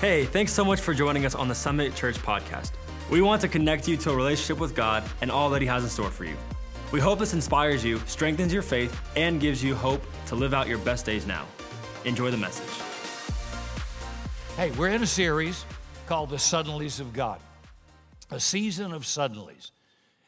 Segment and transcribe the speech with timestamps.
[0.00, 2.70] Hey, thanks so much for joining us on the Summit Church podcast.
[3.10, 5.84] We want to connect you to a relationship with God and all that He has
[5.84, 6.36] in store for you.
[6.90, 10.68] We hope this inspires you, strengthens your faith, and gives you hope to live out
[10.68, 11.44] your best days now.
[12.06, 12.82] Enjoy the message.
[14.56, 15.66] Hey, we're in a series
[16.06, 17.38] called The Suddenlies of God,
[18.30, 19.70] a season of suddenlies.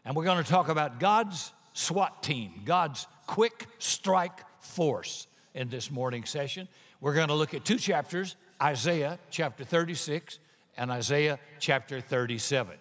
[0.04, 5.90] And we're going to talk about God's SWAT team, God's quick strike force in this
[5.90, 6.68] morning session.
[7.00, 10.38] We're going to look at two chapters Isaiah chapter 36
[10.76, 12.76] and Isaiah chapter 37.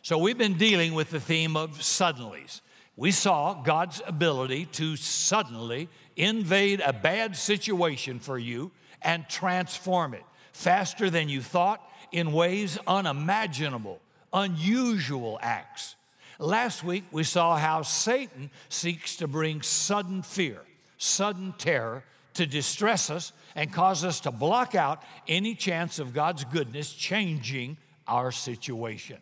[0.00, 2.62] So we've been dealing with the theme of suddenlies.
[2.96, 10.24] We saw God's ability to suddenly invade a bad situation for you and transform it
[10.52, 14.00] faster than you thought in ways unimaginable,
[14.32, 15.94] unusual acts.
[16.38, 20.62] Last week, we saw how Satan seeks to bring sudden fear,
[20.96, 22.02] sudden terror
[22.38, 27.76] to distress us and cause us to block out any chance of God's goodness changing
[28.06, 29.18] our situation.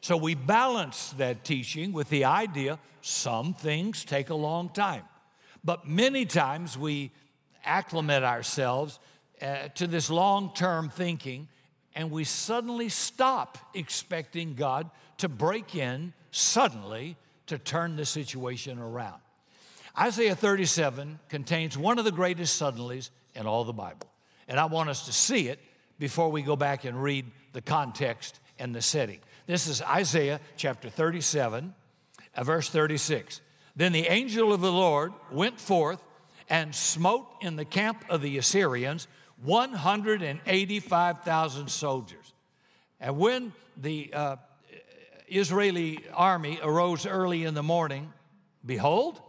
[0.00, 5.02] So we balance that teaching with the idea some things take a long time,
[5.64, 7.10] but many times we
[7.64, 9.00] acclimate ourselves
[9.40, 11.48] uh, to this long term thinking
[11.96, 17.16] and we suddenly stop expecting God to break in suddenly
[17.48, 19.20] to turn the situation around.
[19.98, 24.08] Isaiah 37 contains one of the greatest suddenlies in all the Bible.
[24.48, 25.60] And I want us to see it
[25.98, 29.20] before we go back and read the context and the setting.
[29.46, 31.74] This is Isaiah chapter 37,
[32.34, 33.40] uh, verse 36.
[33.76, 36.02] Then the angel of the Lord went forth
[36.48, 39.06] and smote in the camp of the Assyrians
[39.42, 42.32] 185,000 soldiers.
[43.00, 44.36] And when the uh,
[45.28, 48.12] Israeli army arose early in the morning,
[48.64, 49.20] behold,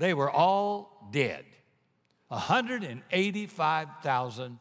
[0.00, 1.44] they were all dead.
[2.28, 4.58] 185,000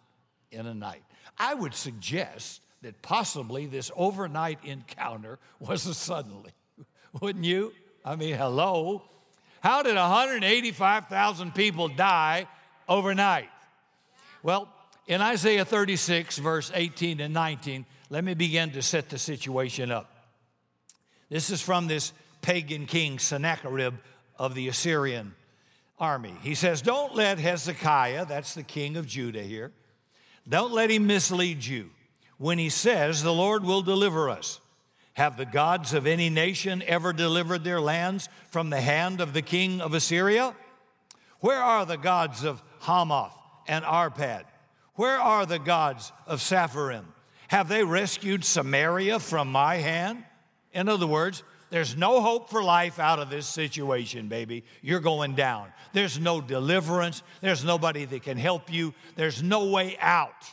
[0.52, 1.04] in a night.
[1.38, 6.52] I would suggest that possibly this overnight encounter was a suddenly.
[7.22, 7.72] Wouldn't you?
[8.04, 9.04] I mean, hello.
[9.62, 12.46] How did 185,000 people die
[12.90, 13.48] overnight?
[14.44, 14.68] Well,
[15.08, 20.12] in Isaiah 36, verse 18 and 19, let me begin to set the situation up.
[21.30, 22.12] This is from this
[22.42, 23.94] pagan king, Sennacherib
[24.38, 25.36] of the Assyrian
[26.00, 26.36] army.
[26.42, 29.72] He says, Don't let Hezekiah, that's the king of Judah here,
[30.48, 31.90] don't let him mislead you
[32.38, 34.60] when he says, The Lord will deliver us.
[35.14, 39.42] Have the gods of any nation ever delivered their lands from the hand of the
[39.42, 40.56] king of Assyria?
[41.42, 43.36] Where are the gods of Hamath
[43.68, 44.44] and Arpad?
[44.96, 47.06] Where are the gods of Sepharvaim?
[47.50, 50.24] Have they rescued Samaria from my hand?
[50.72, 54.64] In other words, there's no hope for life out of this situation, baby.
[54.82, 55.68] You're going down.
[55.94, 57.22] There's no deliverance.
[57.42, 58.94] There's nobody that can help you.
[59.16, 60.46] There's no way out.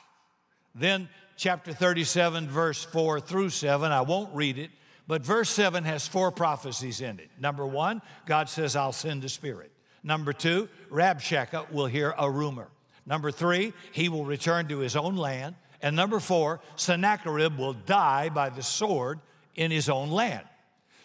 [0.74, 4.70] Then, chapter 37, verse 4 through 7, I won't read it,
[5.06, 7.30] but verse 7 has four prophecies in it.
[7.40, 9.72] Number one, God says, I'll send the Spirit.
[10.02, 12.68] Number two, Rabshakeh will hear a rumor.
[13.06, 15.54] Number three, he will return to his own land.
[15.80, 19.20] And number four, Sennacherib will die by the sword
[19.54, 20.44] in his own land.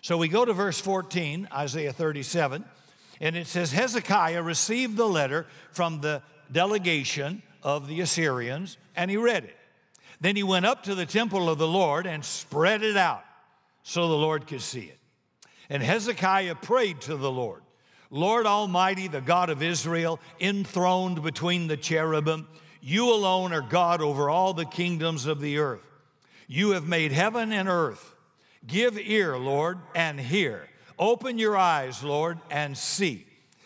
[0.01, 2.66] So we go to verse 14, Isaiah 37,
[3.19, 9.17] and it says Hezekiah received the letter from the delegation of the Assyrians, and he
[9.17, 9.56] read it.
[10.19, 13.23] Then he went up to the temple of the Lord and spread it out
[13.84, 14.97] so the Lord could see it.
[15.69, 17.61] And Hezekiah prayed to the Lord
[18.13, 22.45] Lord Almighty, the God of Israel, enthroned between the cherubim,
[22.81, 25.85] you alone are God over all the kingdoms of the earth.
[26.47, 28.10] You have made heaven and earth.
[28.67, 30.67] Give ear, Lord, and hear.
[30.99, 33.25] Open your eyes, Lord, and see.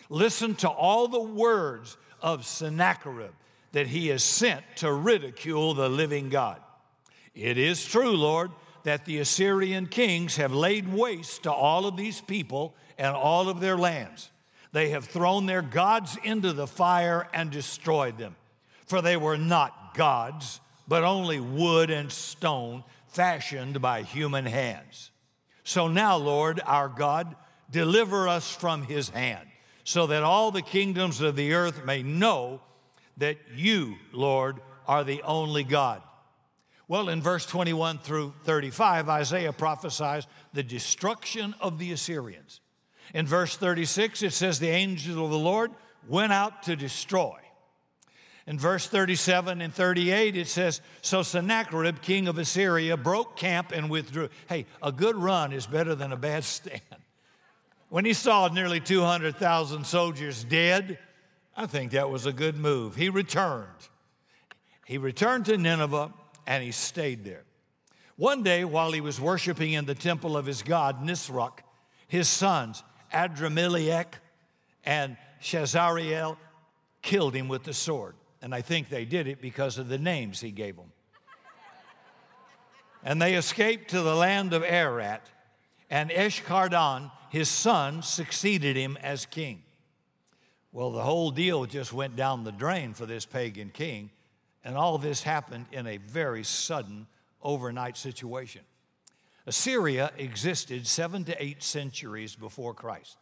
[0.10, 3.34] Listen to all the words of Sennacherib
[3.74, 6.62] that he has sent to ridicule the living God.
[7.34, 8.52] It is true, Lord,
[8.84, 13.60] that the Assyrian kings have laid waste to all of these people and all of
[13.60, 14.32] their lands.
[14.72, 18.36] They have thrown their gods into the fire and destroyed them.
[18.86, 22.84] For they were not gods, but only wood and stone
[23.16, 25.10] fashioned by human hands.
[25.64, 27.36] So now, Lord, our God,
[27.72, 29.48] deliver us from his hand,
[29.84, 32.62] so that all the kingdoms of the earth may know
[33.18, 36.02] that you, Lord, are the only God.
[36.88, 42.60] Well, in verse 21 through 35, Isaiah prophesies the destruction of the Assyrians.
[43.14, 45.72] In verse 36, it says, The angel of the Lord
[46.08, 47.38] went out to destroy.
[48.48, 53.90] In verse 37 and 38, it says, So Sennacherib, king of Assyria, broke camp and
[53.90, 54.30] withdrew.
[54.48, 56.82] Hey, a good run is better than a bad stand.
[57.90, 61.00] When he saw nearly 200,000 soldiers dead,
[61.56, 62.96] I think that was a good move.
[62.96, 63.70] He returned.
[64.86, 66.14] He returned to Nineveh
[66.46, 67.44] and he stayed there.
[68.18, 71.60] One day, while he was worshiping in the temple of his god, Nisroch,
[72.08, 74.14] his sons, Adrammelech
[74.86, 76.38] and Shazariel,
[77.02, 78.16] killed him with the sword.
[78.46, 80.92] And I think they did it because of the names he gave them.
[83.04, 85.28] and they escaped to the land of Ararat,
[85.90, 89.64] and Esarhaddon, his son, succeeded him as king.
[90.72, 94.12] Well, the whole deal just went down the drain for this pagan king,
[94.64, 97.08] and all this happened in a very sudden,
[97.42, 98.62] overnight situation.
[99.48, 103.18] Assyria existed seven to eight centuries before Christ.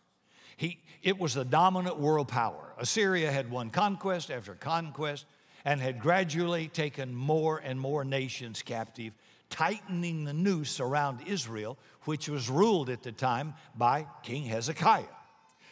[0.58, 2.74] He, it was the dominant world power.
[2.78, 5.26] Assyria had won conquest after conquest
[5.66, 9.14] and had gradually taken more and more nations captive,
[9.50, 15.04] tightening the noose around Israel, which was ruled at the time by King Hezekiah.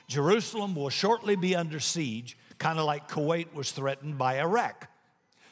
[0.07, 4.89] Jerusalem will shortly be under siege, kind of like Kuwait was threatened by Iraq.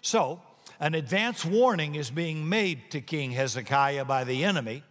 [0.02, 0.42] So,
[0.80, 4.84] an advance warning is being made to King Hezekiah by the enemy,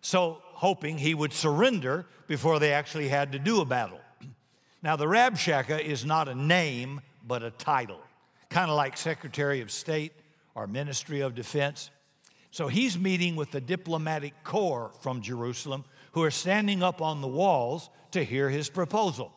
[0.00, 4.00] so hoping he would surrender before they actually had to do a battle.
[4.82, 8.00] Now, the Rabshakeh is not a name, but a title,
[8.50, 10.12] kind of like Secretary of State
[10.56, 11.90] or Ministry of Defense.
[12.50, 17.28] So he's meeting with the diplomatic corps from Jerusalem who are standing up on the
[17.28, 19.32] walls to hear his proposal.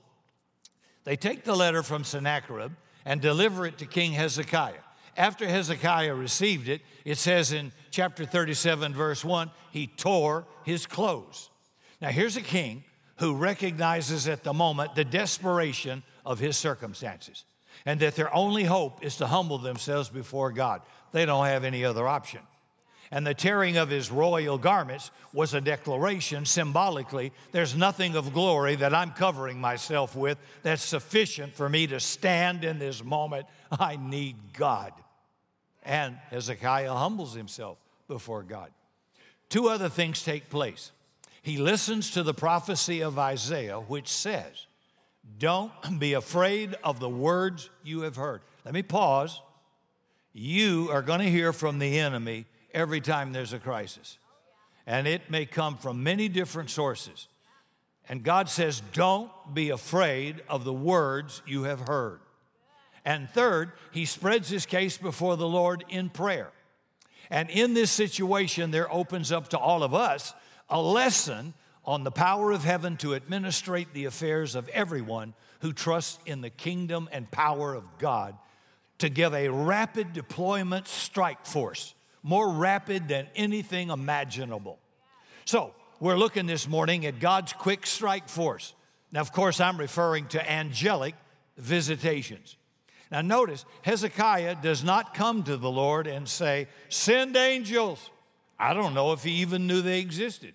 [1.03, 2.71] They take the letter from Sennacherib
[3.05, 4.73] and deliver it to King Hezekiah.
[5.17, 11.49] After Hezekiah received it, it says in chapter 37, verse 1, he tore his clothes.
[12.01, 12.83] Now, here's a king
[13.17, 17.45] who recognizes at the moment the desperation of his circumstances
[17.85, 20.81] and that their only hope is to humble themselves before God.
[21.11, 22.41] They don't have any other option.
[23.11, 28.75] And the tearing of his royal garments was a declaration symbolically there's nothing of glory
[28.75, 33.47] that I'm covering myself with that's sufficient for me to stand in this moment.
[33.71, 34.93] I need God.
[35.83, 37.77] And Hezekiah humbles himself
[38.07, 38.71] before God.
[39.49, 40.91] Two other things take place
[41.41, 44.67] he listens to the prophecy of Isaiah, which says,
[45.39, 48.41] Don't be afraid of the words you have heard.
[48.63, 49.41] Let me pause.
[50.33, 54.17] You are going to hear from the enemy every time there's a crisis,
[54.85, 57.27] and it may come from many different sources.
[58.09, 62.19] And God says, Don't be afraid of the words you have heard.
[63.05, 66.51] And third, he spreads his case before the Lord in prayer.
[67.29, 70.33] And in this situation, there opens up to all of us
[70.69, 71.53] a lesson
[71.85, 76.49] on the power of heaven to administrate the affairs of everyone who trusts in the
[76.49, 78.35] kingdom and power of God
[78.99, 84.79] to give a rapid deployment strike force, more rapid than anything imaginable.
[85.45, 88.73] So, we're looking this morning at God's quick strike force.
[89.11, 91.13] Now, of course, I'm referring to angelic
[91.57, 92.57] visitations.
[93.11, 98.09] Now, notice, Hezekiah does not come to the Lord and say, Send angels.
[98.57, 100.53] I don't know if he even knew they existed.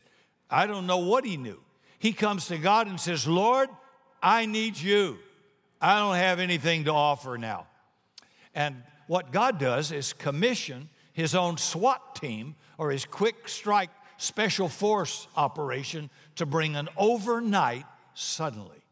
[0.49, 1.61] I don't know what he knew.
[1.99, 3.69] He comes to God and says, Lord,
[4.23, 5.19] I need you.
[5.81, 7.67] I don't have anything to offer now.
[8.55, 14.69] And what God does is commission his own SWAT team or his quick strike special
[14.69, 18.85] force operation to bring an overnight suddenly.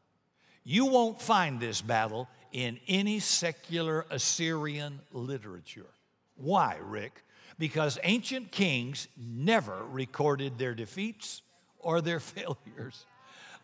[0.64, 5.90] You won't find this battle in any secular Assyrian literature.
[6.36, 7.22] Why, Rick?
[7.58, 11.42] Because ancient kings never recorded their defeats
[11.78, 13.04] or their failures.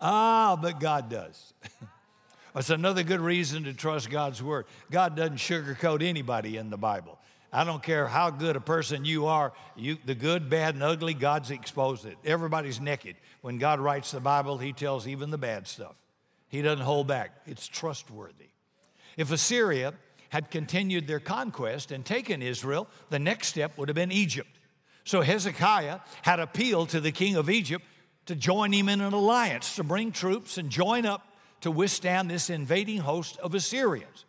[0.02, 1.54] Ah, but God does.
[2.54, 4.66] That's another good reason to trust God's word.
[4.90, 7.18] God doesn't sugarcoat anybody in the Bible.
[7.52, 11.14] I don't care how good a person you are, you, the good, bad, and ugly,
[11.14, 12.16] God's exposed it.
[12.24, 13.16] Everybody's naked.
[13.40, 15.96] When God writes the Bible, He tells even the bad stuff.
[16.48, 18.50] He doesn't hold back, it's trustworthy.
[19.16, 19.94] If Assyria
[20.30, 24.58] had continued their conquest and taken Israel, the next step would have been Egypt.
[25.04, 27.84] So Hezekiah had appealed to the king of Egypt
[28.26, 31.26] to join him in an alliance, to bring troops and join up
[31.62, 34.24] to withstand this invading host of Assyrians.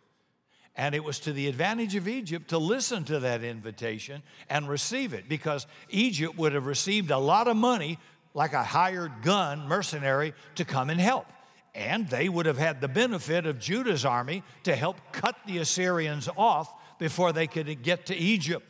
[0.74, 5.12] And it was to the advantage of Egypt to listen to that invitation and receive
[5.12, 7.98] it because Egypt would have received a lot of money,
[8.32, 11.26] like a hired gun mercenary, to come and help.
[11.74, 16.28] And they would have had the benefit of Judah's army to help cut the Assyrians
[16.36, 18.66] off before they could get to Egypt.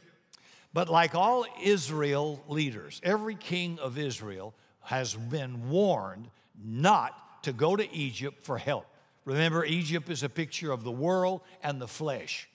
[0.73, 6.29] But like all Israel leaders, every king of Israel has been warned
[6.65, 8.87] not to go to Egypt for help.
[9.25, 12.49] Remember, Egypt is a picture of the world and the flesh.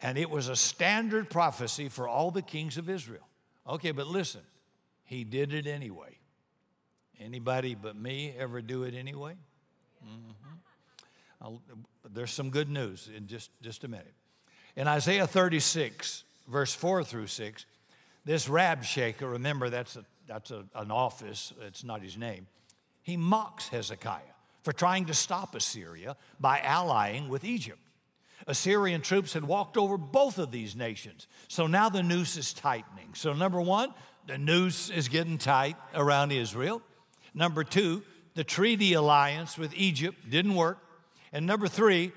[0.00, 3.26] And it was a standard prophecy for all the kings of Israel.
[3.66, 4.42] Okay, but listen,
[5.04, 6.18] he did it anyway.
[7.20, 9.34] Anybody but me ever do it anyway?
[10.04, 11.54] Mm-hmm.
[12.12, 14.12] there's some good news in just, just a minute.
[14.76, 17.64] In Isaiah 36, verse 4 through 6,
[18.26, 22.46] this Rabshakeh, remember that's, a, that's a, an office, it's not his name,
[23.02, 24.33] he mocks Hezekiah
[24.64, 27.78] for trying to stop Assyria by allying with Egypt.
[28.46, 31.28] Assyrian troops had walked over both of these nations.
[31.48, 33.10] So now the noose is tightening.
[33.14, 33.94] So, number one,
[34.26, 36.82] the noose is getting tight around Israel.
[37.34, 38.02] Number two,
[38.34, 40.78] the treaty alliance with Egypt didn't work.
[41.32, 42.12] And number three,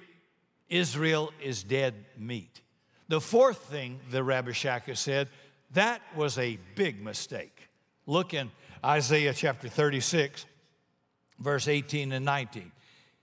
[0.69, 2.61] Israel is dead meat.
[3.09, 5.29] The fourth thing the Rabshakeh said,
[5.71, 7.69] that was a big mistake.
[8.05, 8.51] Look in
[8.83, 10.45] Isaiah chapter 36,
[11.39, 12.71] verse 18 and 19.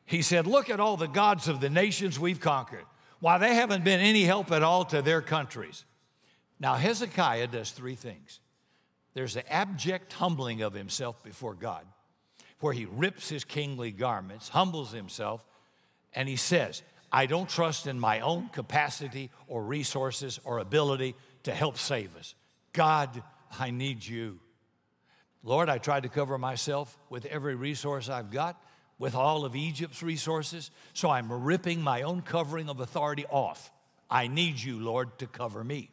[0.06, 2.84] He said, Look at all the gods of the nations we've conquered.
[3.20, 5.84] Why, they haven't been any help at all to their countries.
[6.60, 8.40] Now, Hezekiah does three things
[9.14, 11.86] there's the abject humbling of himself before God,
[12.60, 15.44] where he rips his kingly garments, humbles himself,
[16.14, 21.54] and he says, I don't trust in my own capacity or resources or ability to
[21.54, 22.34] help save us.
[22.72, 23.22] God,
[23.58, 24.40] I need you.
[25.44, 28.60] Lord, I tried to cover myself with every resource I've got,
[28.98, 33.70] with all of Egypt's resources, so I'm ripping my own covering of authority off.
[34.10, 35.90] I need you, Lord, to cover me.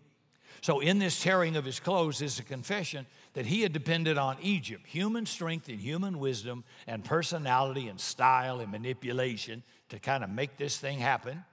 [0.61, 4.37] So, in this tearing of his clothes is a confession that he had depended on
[4.41, 10.29] Egypt, human strength and human wisdom and personality and style and manipulation to kind of
[10.29, 11.43] make this thing happen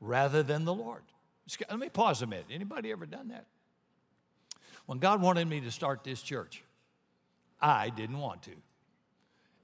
[0.00, 1.02] rather than the Lord.
[1.68, 2.46] Let me pause a minute.
[2.50, 3.46] Anybody ever done that?
[4.86, 6.62] When God wanted me to start this church,
[7.60, 8.52] I didn't want to.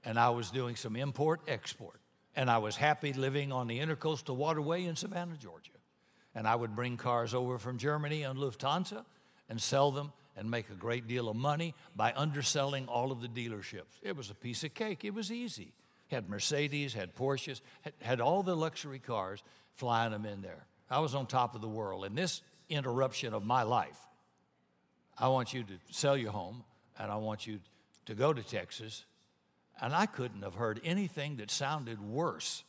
[0.05, 1.99] And I was doing some import export.
[2.35, 5.71] And I was happy living on the intercoastal waterway in Savannah, Georgia.
[6.35, 9.05] And I would bring cars over from Germany on Lufthansa
[9.49, 13.27] and sell them and make a great deal of money by underselling all of the
[13.27, 13.99] dealerships.
[14.01, 15.05] It was a piece of cake.
[15.05, 15.73] It was easy.
[16.07, 19.43] Had Mercedes, had Porsches, had, had all the luxury cars,
[19.75, 20.65] flying them in there.
[20.89, 22.03] I was on top of the world.
[22.05, 23.97] And this interruption of my life,
[25.17, 26.63] I want you to sell your home
[26.97, 27.59] and I want you
[28.05, 29.05] to go to Texas.
[29.81, 32.63] And I couldn't have heard anything that sounded worse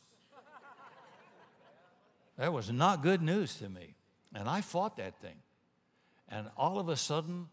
[2.37, 3.95] that was not good news to me.
[4.33, 5.37] And I fought that thing.
[6.29, 7.47] And all of a sudden,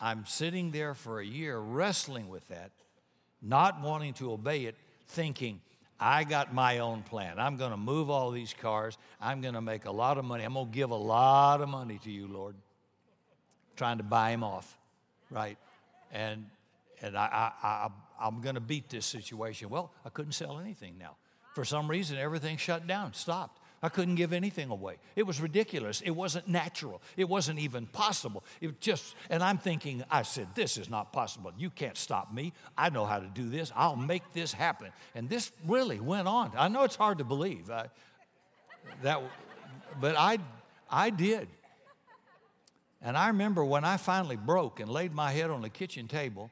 [0.00, 2.70] I'm sitting there for a year wrestling with that,
[3.40, 4.74] not wanting to obey it,
[5.08, 5.60] thinking,
[6.00, 7.38] I got my own plan.
[7.38, 8.96] I'm going to move all these cars.
[9.20, 10.44] I'm going to make a lot of money.
[10.44, 12.54] I'm going to give a lot of money to you, Lord.
[13.76, 14.76] Trying to buy him off,
[15.30, 15.58] right?
[16.12, 16.46] And,
[17.02, 17.88] and I, I, I,
[18.20, 19.70] I'm going to beat this situation.
[19.70, 21.16] Well, I couldn't sell anything now.
[21.54, 23.60] For some reason, everything shut down, stopped.
[23.82, 24.96] I couldn't give anything away.
[25.14, 26.00] It was ridiculous.
[26.00, 27.00] It wasn't natural.
[27.16, 28.42] It wasn't even possible.
[28.60, 31.52] It just, and I'm thinking, I said, this is not possible.
[31.56, 32.52] You can't stop me.
[32.76, 33.72] I know how to do this.
[33.76, 34.90] I'll make this happen.
[35.14, 36.52] And this really went on.
[36.56, 37.70] I know it's hard to believe.
[37.70, 37.86] I,
[39.02, 39.22] that,
[40.00, 40.38] but I,
[40.90, 41.48] I did.
[43.00, 46.50] And I remember when I finally broke and laid my head on the kitchen table,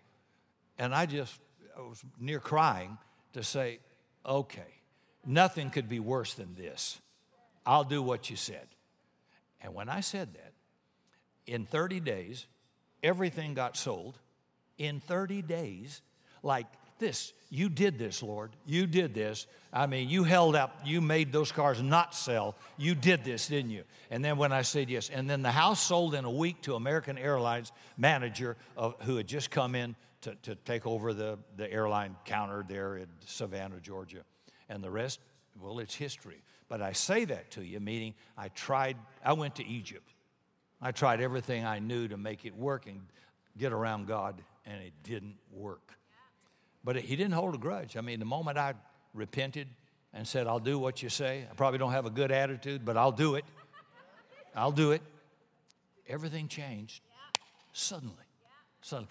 [0.78, 1.38] and I just
[1.76, 2.96] I was near crying
[3.34, 3.80] to say,
[4.24, 4.80] okay,
[5.24, 7.00] nothing could be worse than this.
[7.66, 8.66] I'll do what you said.
[9.60, 10.52] And when I said that,
[11.46, 12.46] in 30 days,
[13.02, 14.18] everything got sold.
[14.78, 16.02] In 30 days,
[16.42, 16.66] like
[16.98, 18.52] this, you did this, Lord.
[18.64, 19.46] You did this.
[19.72, 22.56] I mean, you held up, you made those cars not sell.
[22.78, 23.84] You did this, didn't you?
[24.10, 26.74] And then when I said yes, and then the house sold in a week to
[26.74, 31.70] American Airlines manager of, who had just come in to, to take over the, the
[31.70, 34.22] airline counter there in Savannah, Georgia.
[34.68, 35.20] And the rest,
[35.60, 36.42] well, it's history.
[36.68, 40.12] But I say that to you, meaning I tried, I went to Egypt.
[40.80, 43.00] I tried everything I knew to make it work and
[43.56, 45.92] get around God, and it didn't work.
[46.84, 47.96] But he didn't hold a grudge.
[47.96, 48.74] I mean, the moment I
[49.14, 49.68] repented
[50.12, 52.96] and said, I'll do what you say, I probably don't have a good attitude, but
[52.96, 53.44] I'll do it.
[54.54, 55.02] I'll do it.
[56.08, 57.02] Everything changed
[57.72, 58.25] suddenly.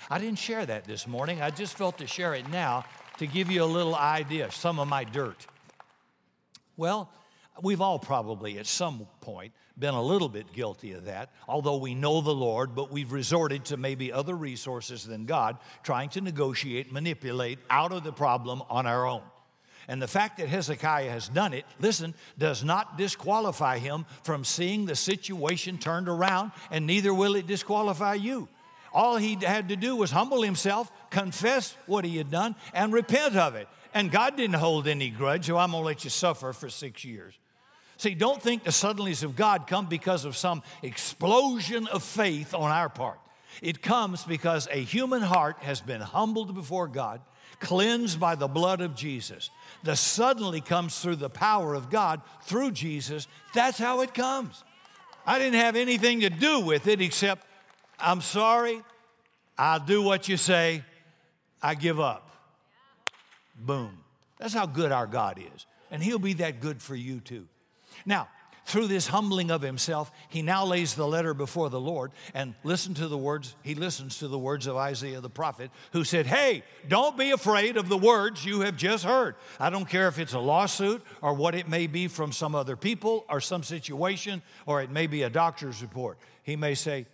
[0.09, 1.41] I didn't share that this morning.
[1.41, 2.85] I just felt to share it now
[3.17, 5.45] to give you a little idea, some of my dirt.
[6.77, 7.09] Well,
[7.61, 11.95] We've all probably at some point been a little bit guilty of that, although we
[11.95, 16.91] know the Lord, but we've resorted to maybe other resources than God, trying to negotiate,
[16.91, 19.21] manipulate out of the problem on our own.
[19.87, 24.85] And the fact that Hezekiah has done it, listen, does not disqualify him from seeing
[24.85, 28.49] the situation turned around, and neither will it disqualify you.
[28.95, 33.35] All he had to do was humble himself, confess what he had done, and repent
[33.35, 33.67] of it.
[33.93, 37.33] And God didn't hold any grudge, so I'm gonna let you suffer for six years.
[37.97, 42.71] See, don't think the suddenlies of God come because of some explosion of faith on
[42.71, 43.19] our part.
[43.61, 47.19] It comes because a human heart has been humbled before God,
[47.59, 49.49] cleansed by the blood of Jesus.
[49.83, 53.27] The suddenly comes through the power of God through Jesus.
[53.53, 54.63] That's how it comes.
[55.25, 57.44] I didn't have anything to do with it except,
[57.99, 58.81] I'm sorry,
[59.57, 60.83] I'll do what you say,
[61.61, 62.29] I give up.
[63.57, 63.97] Boom.
[64.37, 65.65] That's how good our God is.
[65.91, 67.47] And He'll be that good for you too.
[68.05, 68.27] Now,
[68.65, 72.95] through this humbling of himself, he now lays the letter before the Lord and listen
[72.95, 76.63] to the words, he listens to the words of Isaiah the prophet, who said, Hey,
[76.87, 79.35] don't be afraid of the words you have just heard.
[79.59, 82.75] I don't care if it's a lawsuit or what it may be from some other
[82.75, 86.17] people or some situation, or it may be a doctor's report.
[86.41, 87.05] He may say,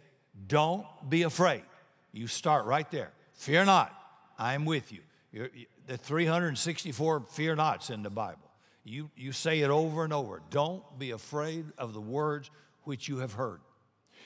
[0.47, 1.63] Don't be afraid.
[2.11, 3.11] You start right there.
[3.33, 3.93] Fear not,
[4.37, 4.99] I am with you.
[5.31, 5.49] You're,
[5.87, 8.49] the 364 fear nots in the Bible.
[8.83, 10.41] You, you say it over and over.
[10.49, 12.49] Don't be afraid of the words
[12.83, 13.59] which you have heard.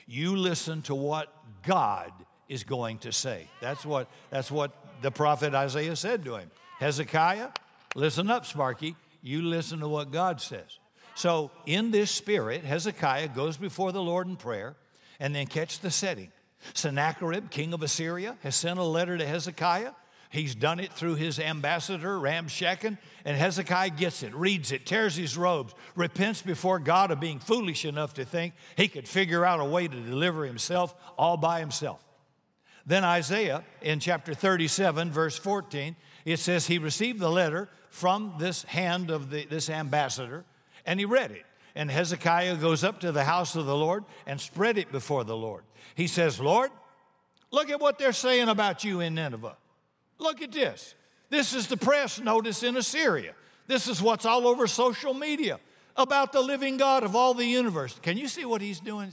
[0.08, 2.12] You listen to what God
[2.48, 3.48] is going to say.
[3.62, 6.52] That's what, that's what the prophet Isaiah said to him.
[6.80, 7.50] Hezekiah,
[7.96, 8.96] listen up, Sparky.
[9.22, 10.80] You listen to what God says.
[11.16, 14.76] So, in this spirit, Hezekiah goes before the Lord in prayer
[15.20, 16.32] and then catch the setting.
[16.74, 19.92] Sennacherib, king of Assyria, has sent a letter to Hezekiah
[20.36, 25.38] He's done it through his ambassador, Rabshakeh, and Hezekiah gets it, reads it, tears his
[25.38, 29.66] robes, repents before God of being foolish enough to think he could figure out a
[29.66, 32.04] way to deliver himself all by himself.
[32.86, 35.96] Then Isaiah, in chapter 37, verse 14,
[36.26, 40.44] it says he received the letter from this hand of the, this ambassador,
[40.86, 41.46] and he read it.
[41.76, 45.36] And Hezekiah goes up to the house of the Lord and spread it before the
[45.36, 45.64] Lord.
[45.94, 46.72] He says, Lord,
[47.52, 49.58] look at what they're saying about you in Nineveh.
[50.18, 50.96] Look at this.
[51.30, 53.34] This is the press notice in Assyria.
[53.68, 55.60] This is what's all over social media
[55.98, 57.98] about the living God of all the universe.
[58.02, 59.12] Can you see what he's doing?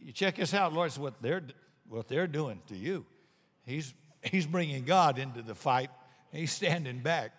[0.00, 1.42] You check this out, Lord, what they're,
[1.88, 3.04] what they're doing to you.
[3.66, 5.90] He's, he's bringing God into the fight.
[6.32, 7.32] He's standing back.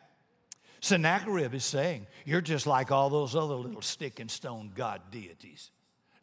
[0.86, 5.72] Sennacherib is saying, You're just like all those other little stick and stone God deities.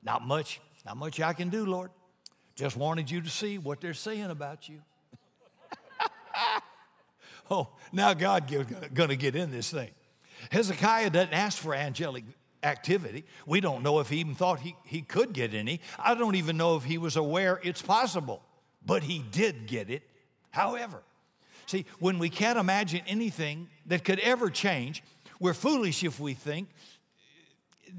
[0.04, 1.90] Not much, not much I can do, Lord.
[2.54, 4.80] Just wanted you to see what they're saying about you.
[7.50, 8.48] oh, now God
[8.94, 9.90] going to get in this thing.
[10.52, 12.22] Hezekiah doesn't ask for angelic
[12.62, 13.24] activity.
[13.46, 15.80] We don't know if he even thought he, he could get any.
[15.98, 18.40] I don't even know if he was aware it's possible,
[18.86, 20.04] but he did get it.
[20.50, 21.02] However,
[21.66, 25.02] see, when we can't imagine anything that could ever change,
[25.40, 26.68] we're foolish if we think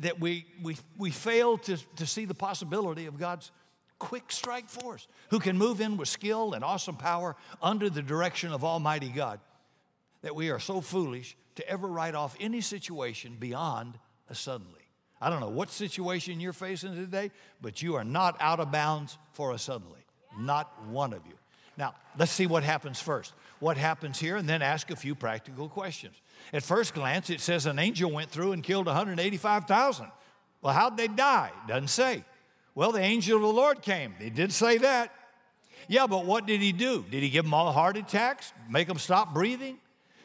[0.02, 3.52] that we, we, we fail to, to see the possibility of God's
[4.00, 8.52] quick strike force who can move in with skill and awesome power under the direction
[8.52, 9.40] of Almighty God
[10.22, 13.98] that we are so foolish to ever write off any situation beyond
[14.30, 14.82] a suddenly.
[15.22, 19.18] I don't know what situation you're facing today, but you are not out of bounds
[19.34, 20.02] for a suddenly.
[20.38, 21.36] Not one of you.
[21.78, 23.34] Now, let's see what happens first.
[23.60, 26.16] What happens here, and then ask a few practical questions.
[26.52, 30.08] At first glance, it says an angel went through and killed 185,000.
[30.62, 31.52] Well, how'd they die?
[31.68, 32.24] Doesn't say.
[32.76, 34.16] Well, the angel of the Lord came.
[34.20, 35.14] They did say that.
[35.88, 37.06] Yeah, but what did he do?
[37.10, 38.54] Did he give them all heart attacks?
[38.70, 39.78] Make them stop breathing?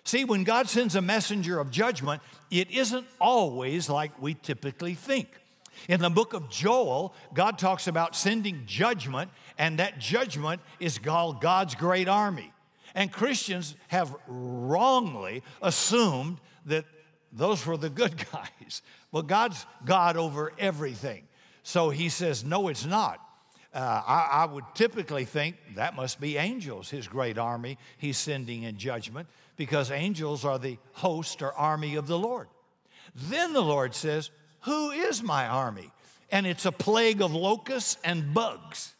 [0.04, 5.28] See, when God sends a messenger of judgment, it isn't always like we typically think.
[5.88, 11.40] In the book of Joel, God talks about sending judgment, and that judgment is called
[11.40, 12.52] God's great army.
[12.94, 16.84] And Christians have wrongly assumed that
[17.32, 18.82] those were the good guys.
[19.12, 21.28] Well, God's God over everything.
[21.62, 23.20] So he says, No, it's not.
[23.74, 28.62] Uh, I, I, would typically think that must be angels, his great army he's sending
[28.62, 32.48] in judgment, because angels are the host or army of the Lord.
[33.14, 34.30] Then the Lord says,
[34.62, 35.90] Who is my army?
[36.30, 38.94] And it's a plague of locusts and bugs.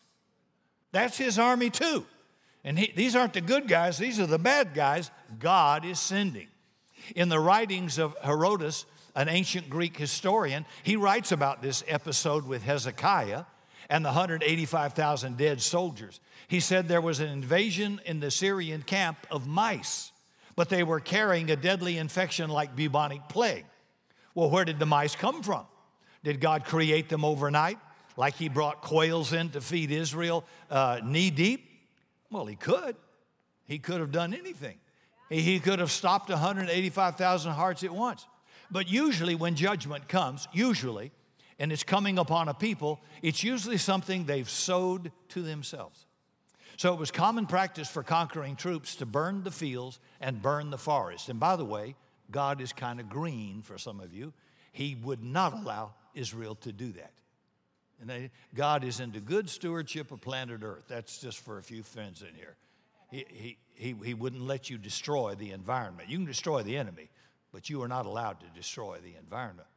[0.93, 2.07] That's his army too.
[2.65, 6.49] And he, these aren't the good guys, these are the bad guys God is sending.
[7.15, 12.63] In the writings of Herodotus, an ancient Greek historian, he writes about this episode with
[12.63, 13.45] Hezekiah
[13.89, 16.21] and the 185,000 dead soldiers.
[16.47, 20.13] He said there was an invasion in the Syrian camp of mice,
[20.57, 23.65] but they were carrying a deadly infection like bubonic plague.
[24.39, 25.67] Well, where did the mice come from?
[26.23, 27.77] Did God create them overnight,
[28.17, 31.69] like He brought quails in to feed Israel uh, knee deep?
[32.31, 32.95] Well, He could.
[33.65, 34.79] He could have done anything.
[35.29, 38.29] He could have stopped 185,000 hearts at once.
[38.71, 41.11] But usually, when judgment comes, usually,
[41.59, 46.07] and it's coming upon a people, it's usually something they've sowed to themselves.
[46.77, 50.79] So it was common practice for conquering troops to burn the fields and burn the
[50.79, 51.29] forest.
[51.29, 51.97] And by the way,
[52.31, 54.33] God is kind of green for some of you.
[54.73, 57.13] He would not allow Israel to do that.
[58.01, 60.85] And they, God is into good stewardship of planet Earth.
[60.89, 62.57] That's just for a few friends in here.
[63.11, 66.09] He, he, he, he wouldn't let you destroy the environment.
[66.09, 67.09] You can destroy the enemy,
[67.53, 69.69] but you are not allowed to destroy the environment.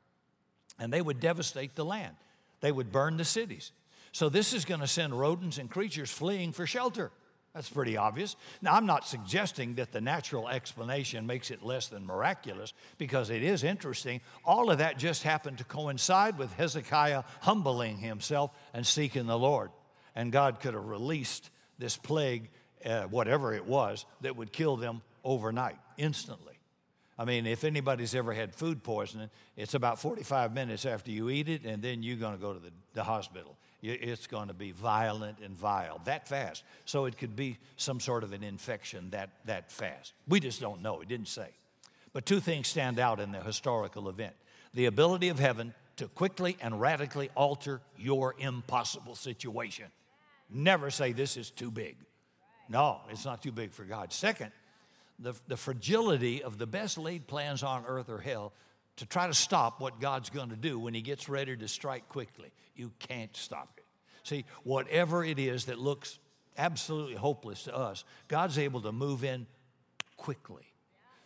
[0.78, 2.16] And they would devastate the land.
[2.60, 3.72] They would burn the cities.
[4.12, 7.12] So this is going to send rodents and creatures fleeing for shelter.
[7.54, 8.38] That's pretty obvious.
[8.62, 13.44] Now, I'm not suggesting that the natural explanation makes it less than miraculous because it
[13.44, 14.22] is interesting.
[14.46, 19.72] All of that just happened to coincide with Hezekiah humbling himself and seeking the Lord.
[20.16, 22.50] And God could have released this plague,
[22.86, 26.58] uh, whatever it was, that would kill them overnight, instantly.
[27.20, 31.50] I mean, if anybody's ever had food poisoning, it's about 45 minutes after you eat
[31.50, 34.72] it, and then you're going to go to the, the hospital it's going to be
[34.72, 36.63] violent and vile that fast.
[36.86, 40.13] So it could be some sort of an infection that, that fast.
[40.28, 41.02] We just don't know.
[41.02, 41.50] It didn't say.
[42.13, 44.34] But two things stand out in the historical event
[44.74, 49.86] the ability of heaven to quickly and radically alter your impossible situation.
[50.50, 51.98] Never say this is too big.
[52.70, 54.13] No, it's not too big for God.
[54.13, 54.52] Second,
[55.20, 58.54] the, the fragility of the best laid plans on earth or hell
[58.97, 62.10] to try to stop what God's going to do when He gets ready to strike
[62.10, 62.51] quickly.
[62.75, 63.86] You can't stop it.
[64.23, 66.19] See, whatever it is that looks
[66.58, 69.47] absolutely hopeless to us, God's able to move in
[70.17, 70.63] quickly.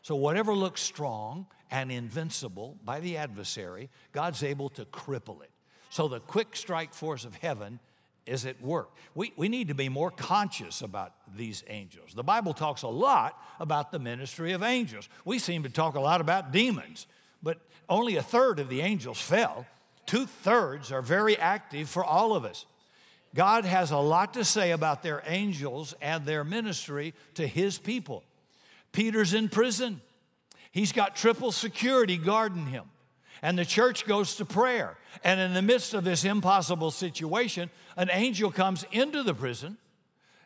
[0.02, 5.50] So, whatever looks strong and invincible by the adversary, God's able to cripple it.
[5.90, 7.80] So, the quick strike force of heaven
[8.26, 8.92] is at work.
[9.14, 12.14] We, we need to be more conscious about these angels.
[12.14, 15.10] The Bible talks a lot about the ministry of angels.
[15.26, 17.08] We seem to talk a lot about demons
[17.46, 19.66] but only a third of the angels fell.
[20.08, 22.66] Two thirds are very active for all of us.
[23.36, 28.24] God has a lot to say about their angels and their ministry to his people.
[28.92, 30.02] Peter's in prison.
[30.72, 32.86] He's got triple security guarding him.
[33.42, 34.98] And the church goes to prayer.
[35.24, 39.78] And in the midst of this impossible situation, an angel comes into the prison,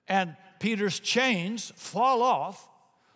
[0.08, 2.68] and Peter's chains fall off,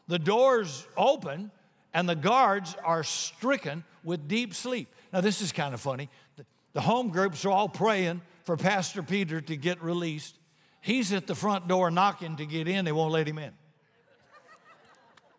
[0.07, 1.51] the doors open,
[1.93, 4.87] and the guards are stricken with deep sleep.
[5.11, 6.09] Now, this is kind of funny.
[6.73, 10.35] The home groups are all praying for Pastor Peter to get released.
[10.81, 13.53] He's at the front door knocking to get in, they won't let him in.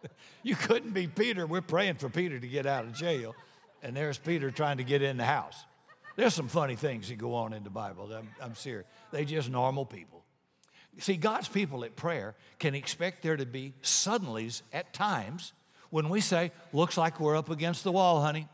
[0.43, 1.47] you couldn't be Peter.
[1.47, 3.35] We're praying for Peter to get out of jail,
[3.83, 5.64] and there's Peter trying to get in the house.
[6.17, 8.11] There's some funny things that go on in the Bible.
[8.12, 8.87] I'm, I'm serious.
[9.11, 10.23] They just normal people.
[10.99, 15.53] See, God's people at prayer can expect there to be suddenlies at times
[15.95, 18.49] when we say, looks like we're up against the wall, honey.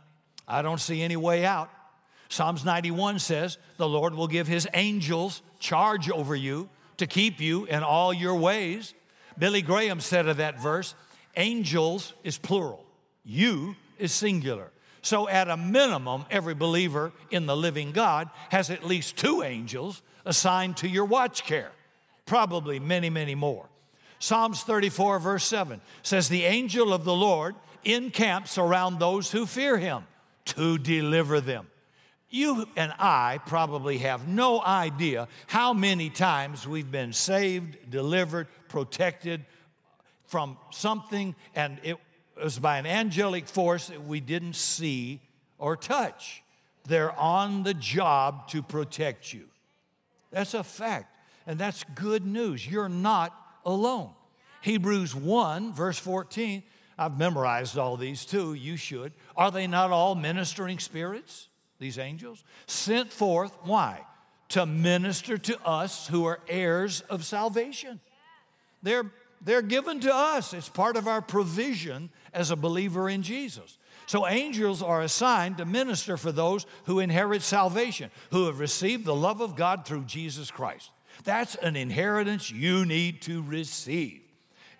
[0.46, 1.70] I don't see any way out.
[2.28, 7.64] Psalms 91 says, the Lord will give his angels charge over you to keep you
[7.64, 8.92] in all your ways.
[9.38, 10.94] Billy Graham said of that verse,
[11.34, 12.84] angels is plural,
[13.24, 14.70] you is singular.
[15.00, 20.02] So, at a minimum, every believer in the living God has at least two angels
[20.26, 21.72] assigned to your watch care,
[22.26, 23.69] probably many, many more.
[24.20, 29.78] Psalms 34, verse 7 says, The angel of the Lord encamps around those who fear
[29.78, 30.04] him
[30.44, 31.66] to deliver them.
[32.28, 39.44] You and I probably have no idea how many times we've been saved, delivered, protected
[40.26, 41.96] from something, and it
[42.40, 45.20] was by an angelic force that we didn't see
[45.58, 46.42] or touch.
[46.86, 49.46] They're on the job to protect you.
[50.30, 52.66] That's a fact, and that's good news.
[52.66, 54.10] You're not alone.
[54.62, 56.62] Hebrews 1, verse 14,
[56.98, 59.12] I've memorized all these too, you should.
[59.36, 62.44] Are they not all ministering spirits, these angels?
[62.66, 64.04] Sent forth, why?
[64.50, 68.00] To minister to us who are heirs of salvation.
[68.82, 73.78] They're, they're given to us, it's part of our provision as a believer in Jesus.
[74.06, 79.14] So angels are assigned to minister for those who inherit salvation, who have received the
[79.14, 80.90] love of God through Jesus Christ.
[81.24, 84.20] That's an inheritance you need to receive.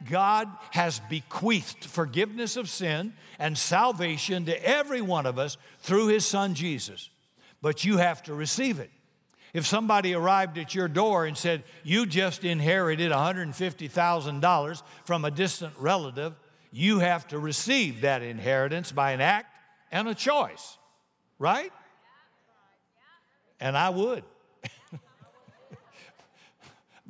[0.09, 6.25] God has bequeathed forgiveness of sin and salvation to every one of us through his
[6.25, 7.11] son Jesus.
[7.61, 8.91] But you have to receive it.
[9.53, 15.75] If somebody arrived at your door and said, You just inherited $150,000 from a distant
[15.79, 16.35] relative,
[16.73, 19.53] you have to receive that inheritance by an act
[19.91, 20.79] and a choice,
[21.39, 21.73] right?
[23.59, 24.25] And I would.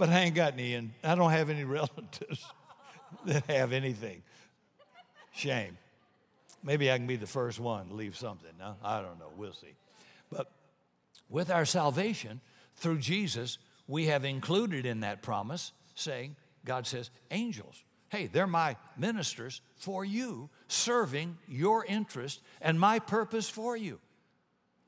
[0.00, 2.42] But I ain't got any, and I don't have any relatives
[3.26, 4.22] that have anything.
[5.34, 5.76] Shame.
[6.64, 8.48] Maybe I can be the first one to leave something.
[8.58, 9.28] No, I don't know.
[9.36, 9.74] We'll see.
[10.32, 10.50] But
[11.28, 12.40] with our salvation
[12.76, 16.34] through Jesus, we have included in that promise saying,
[16.64, 17.84] God says, angels.
[18.08, 23.98] Hey, they're my ministers for you, serving your interest and my purpose for you.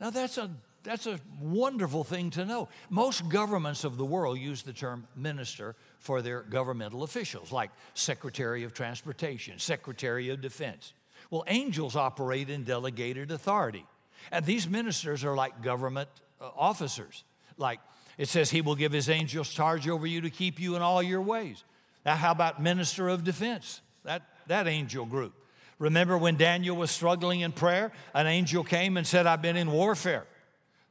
[0.01, 0.51] Now, that's a
[0.85, 2.69] that's a wonderful thing to know.
[2.91, 8.65] Most governments of the world use the term minister for their governmental officials, like Secretary
[8.65, 10.93] of Transportation, Secretary of Defense.
[11.31, 13.87] Well, angels operate in delegated authority.
[14.31, 16.09] And these ministers are like government
[16.41, 17.25] uh, officers.
[17.57, 17.81] Like
[18.19, 21.03] it says, He will give His angels charge over you to keep you in all
[21.03, 21.65] your ways.
[22.05, 23.81] Now, how about minister of defense?
[24.05, 25.35] That, that angel group.
[25.79, 27.93] Remember when Daniel was struggling in prayer?
[28.15, 30.27] An angel came and said, I've been in warfare.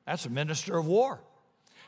[0.06, 1.20] That's a minister of war.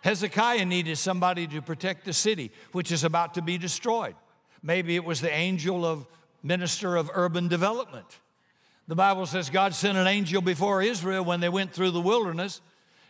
[0.01, 4.15] Hezekiah needed somebody to protect the city, which is about to be destroyed.
[4.61, 6.05] Maybe it was the angel of
[6.43, 8.19] minister of urban development.
[8.87, 12.59] The Bible says God sent an angel before Israel when they went through the wilderness.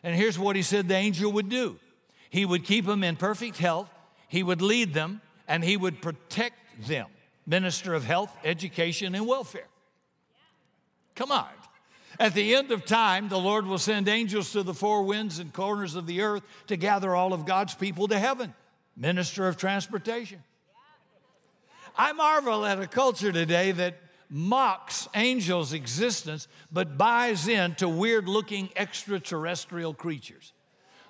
[0.03, 1.79] And here's what he said the angel would do
[2.29, 3.89] he would keep them in perfect health,
[4.27, 7.07] he would lead them, and he would protect them.
[7.45, 9.67] Minister of Health, Education, and Welfare.
[11.15, 11.49] Come on.
[12.19, 15.51] At the end of time, the Lord will send angels to the four winds and
[15.51, 18.53] corners of the earth to gather all of God's people to heaven.
[18.95, 20.43] Minister of Transportation.
[21.97, 23.95] I marvel at a culture today that
[24.29, 30.53] mocks angels' existence but buys into weird looking extraterrestrial creatures.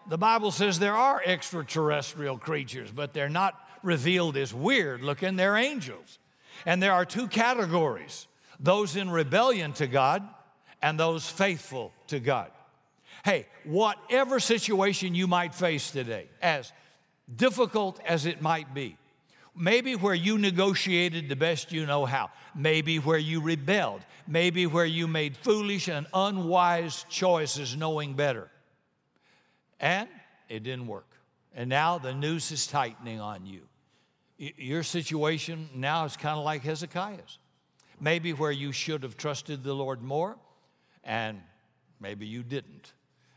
[0.09, 5.55] The Bible says there are extraterrestrial creatures, but they're not revealed as weird looking, they're
[5.55, 6.19] angels.
[6.65, 8.27] And there are two categories
[8.59, 10.27] those in rebellion to God
[10.83, 12.51] and those faithful to God.
[13.23, 16.73] Hey, whatever situation you might face today, as
[17.33, 18.97] difficult as it might be,
[19.55, 24.85] maybe where you negotiated the best you know how, maybe where you rebelled, maybe where
[24.85, 28.51] you made foolish and unwise choices knowing better.
[29.79, 30.09] And
[30.49, 31.07] it didn't work.
[31.55, 33.61] And now the noose is tightening on you.
[34.37, 37.37] Your situation now is kind of like Hezekiah's.
[38.01, 40.35] Maybe where you should have trusted the Lord more,
[41.03, 41.41] and
[41.99, 42.93] maybe you didn't.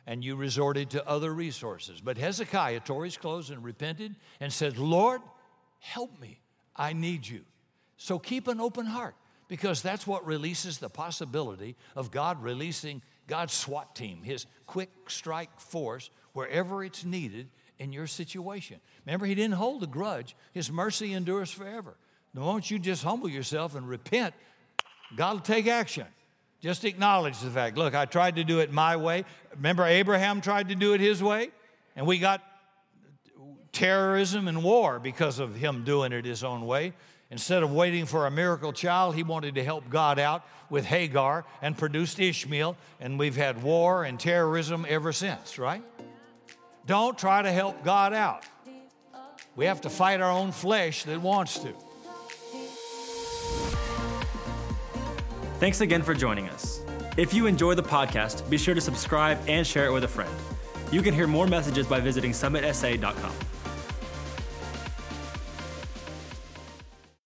[0.07, 2.01] And you resorted to other resources.
[2.01, 5.21] But Hezekiah tore his clothes and repented and said, Lord,
[5.81, 6.41] help me.
[6.77, 7.41] I need you.
[7.97, 9.17] So keep an open heart
[9.49, 15.59] because that's what releases the possibility of God releasing God's SWAT team, his quick strike
[15.59, 17.49] force, wherever it's needed
[17.79, 18.81] in your situation.
[19.05, 21.97] Remember, he didn't hold a grudge, his mercy endures forever.
[22.35, 24.35] The moment you just humble yourself and repent,
[25.17, 26.07] God will take action.
[26.61, 29.25] Just acknowledge the fact look, I tried to do it my way.
[29.55, 31.51] Remember, Abraham tried to do it his way,
[31.95, 32.43] and we got
[33.73, 36.95] terrorism and war because of him doing it his own way.
[37.31, 41.45] Instead of waiting for a miracle child, he wanted to help God out with Hagar
[41.61, 45.83] and produced Ishmael, and we've had war and terrorism ever since, right?
[46.87, 48.45] Don't try to help God out.
[49.57, 51.75] We have to fight our own flesh that wants to.
[55.59, 56.83] Thanks again for joining us.
[57.17, 60.31] If you enjoy the podcast, be sure to subscribe and share it with a friend.
[60.93, 63.33] You can hear more messages by visiting summitsa.com.